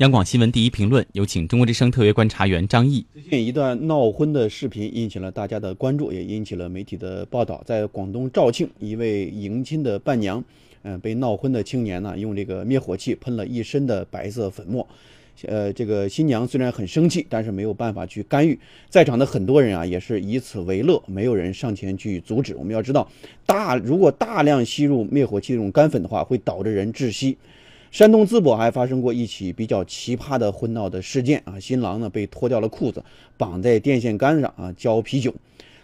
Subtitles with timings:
[0.00, 3.04] 央广新闻第一评论，有请中国之声特约观察员张毅。
[3.12, 7.62] 最近一段闹婚的视频引起了大家的关注，也引起了媒体的报道。
[7.66, 10.42] 在广东肇庆，一位迎亲的伴娘，
[10.84, 14.88] 嗯，被闹婚的青年呢，用这个灭火器喷了一身的白色粉末。
[15.42, 18.58] 呃，这个新娘虽然很生气，但是没有办法去干预。
[18.88, 22.56] 在场的很多人啊，也是以此为乐，没有人上前去阻止。
[22.56, 23.06] 我们要知道，
[23.44, 27.36] 大如果大量吸入灭火器这种干粉的话，会导致人窒息。
[27.90, 33.02] 山东淄博还发生过一起比较奇葩的婚闹的事件啊，新郎呢被脱掉了裤子，
[33.36, 35.34] 绑在电线杆上啊，浇啤酒。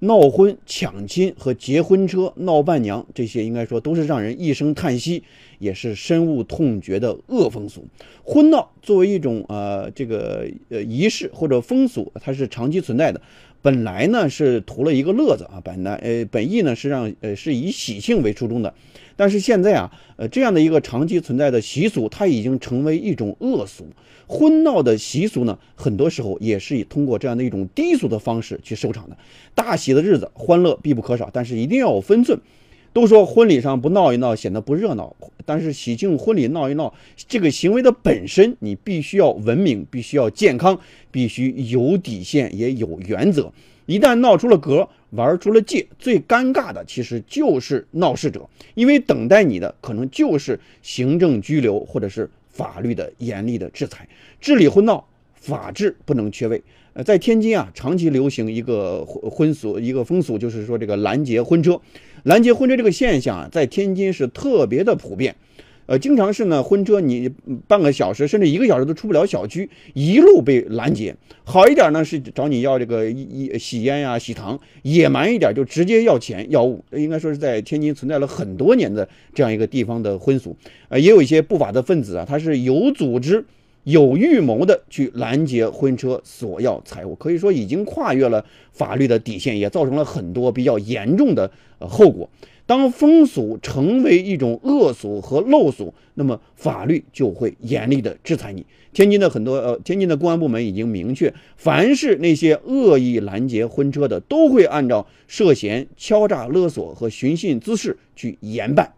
[0.00, 5.24] 闹婚、抢亲和结婚车闹伴娘，这些应该说都是让人一声叹息，
[5.58, 7.84] 也是深恶痛绝的恶风俗。
[8.22, 13.20] 婚闹作为一种呃这个呃仪式或者风俗，它是长期存在的。
[13.60, 18.72] 本来呢是图了一个乐子啊，本来呃本意呢是让呃是以喜庆为初衷的，
[19.16, 23.86] 但是现在啊呃这样的一个长期存在的习俗，它已经成为一种恶俗。
[24.26, 29.16] 婚闹的习俗呢，很多时候也是以通过这样的一种低俗的方式去收场的。
[29.54, 32.38] 大喜的日子，欢乐必不可少，但是一定要有分寸。
[32.98, 36.92] 都说婚礼上不闹一闹显得不热闹，但是喜庆婚礼闹一闹，
[37.28, 40.76] 这个行为的本身你必须要文明，必须要健康，
[41.12, 43.52] 必须有底线也有原则。
[43.86, 54.08] 一旦闹出了格，玩出了界，最尴尬的其实就是闹事者，因为等待你的可能就是行政拘留或者是法律的严厉的制裁。
[54.40, 56.60] 治理婚闹，法治不能缺位。
[57.04, 61.80] 在天津啊，长期流行一个婚婚俗，一个风俗，就是说这个拦截婚车。
[62.24, 65.36] 拦截婚车这个现象啊，在天津是特别的普遍。
[65.86, 67.30] 呃，经常是呢，婚车你
[67.66, 71.14] 半个小时甚至一个小时都出不了小区，一路被拦截。
[71.44, 76.84] 好一点呢，是找你要这个一洗烟呀、喜糖；野蛮一点，就直接要钱要物。
[76.92, 80.54] 应该说是在天津存在了很多年的这样一个地方的婚俗。
[80.88, 83.46] 呃，也有一些不法的分子啊，他是有组织。
[83.88, 92.28] 有预谋的去拦截婚车索要财物，可以说已经跨越了法律的底线，也造成了很多比较严重的呃后果。
[92.66, 98.66] 当风俗成为一种恶俗和陋俗，那么法律就会严厉的制裁你。
[98.92, 108.92] 天津的很多呃，天津的公安部门已经明确，凡是那些恶意拦截婚车的，都会按照涉嫌敲诈勒索和寻衅滋事去严办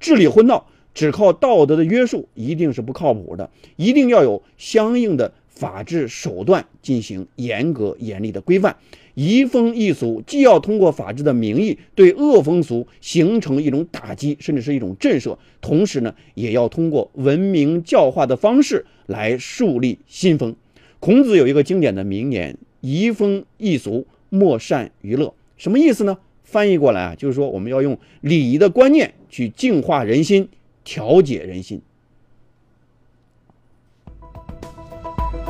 [0.00, 0.66] 治理婚闹。
[0.94, 8.76] 只靠道德的约束一定是不靠谱的，一定要有相应的法治手段进行严格严厉的规范。
[9.14, 20.56] 移风易俗，既要通过法治的名义对恶风俗形成一种打击，甚至是一种震慑，同时呢，也要通过文明教化的方式来树立新风。
[20.98, 26.16] 孔子有一个经典的名言：“移风易俗，莫善于乐。”什么意思呢？
[26.42, 30.48] 翻译过来啊，就是说我们要用礼仪的观念去净化人心。
[30.84, 31.80] 调解人心。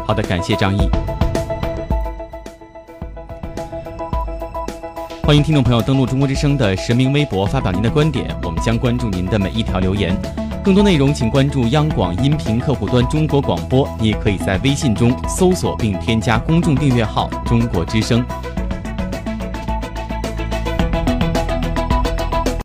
[0.07, 0.89] 好的，感谢张毅。
[5.23, 10.15] 欢迎听众朋友登录中国之声的实名微博，发表您的观点，我们将关注您的每一条留言。
[10.63, 13.89] 更多内容，请关注央广音频客户端中国广播。
[14.01, 18.25] 你也可以在微信中搜索并添加公众订阅号“中国之声”。